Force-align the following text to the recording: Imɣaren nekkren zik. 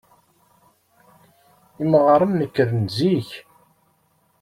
Imɣaren 1.83 2.31
nekkren 2.39 2.83
zik. 2.97 3.29